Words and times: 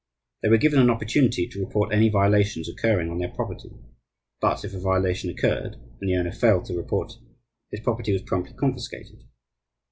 They 0.41 0.49
were 0.49 0.57
given 0.57 0.79
an 0.79 0.89
opportunity 0.89 1.47
to 1.47 1.59
report 1.59 1.93
any 1.93 2.09
violations 2.09 2.67
occurring 2.67 3.11
on 3.11 3.19
their 3.19 3.29
property; 3.29 3.69
but 4.39 4.65
if 4.65 4.73
a 4.73 4.79
violation 4.79 5.29
occurred, 5.29 5.75
and 6.01 6.09
the 6.09 6.15
owner 6.17 6.31
failed 6.31 6.65
to 6.65 6.73
report, 6.75 7.11
his 7.69 7.81
property 7.81 8.11
was 8.11 8.23
promptly 8.23 8.55
confiscated. 8.55 9.23